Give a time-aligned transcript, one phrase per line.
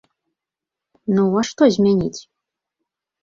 [1.17, 2.21] Ну, а што змяніць?